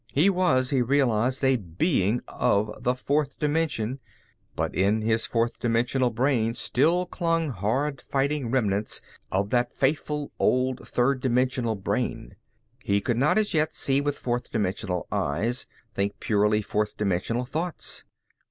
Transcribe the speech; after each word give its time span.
He 0.15 0.31
was, 0.31 0.71
he 0.71 0.81
realized, 0.81 1.43
a 1.43 1.57
being 1.57 2.21
of 2.27 2.71
the 2.81 2.95
fourth 2.95 3.37
dimension, 3.37 3.99
but 4.55 4.73
in 4.73 5.03
his 5.03 5.27
fourth 5.27 5.59
dimensional 5.59 6.09
brain 6.09 6.55
still 6.55 7.05
clung 7.05 7.51
hard 7.51 8.01
fighting 8.01 8.49
remnants 8.49 9.03
of 9.31 9.51
that 9.51 9.75
faithful 9.75 10.31
old 10.39 10.79
third 10.87 11.21
dimensional 11.21 11.75
brain. 11.75 12.35
He 12.81 12.99
could 12.99 13.15
not, 13.17 13.37
as 13.37 13.53
yet, 13.53 13.75
see 13.75 14.01
with 14.01 14.17
fourth 14.17 14.49
dimensional 14.49 15.05
eyes, 15.11 15.67
think 15.93 16.19
purely 16.19 16.63
fourth 16.63 16.97
dimensional 16.97 17.45
thoughts. 17.45 18.03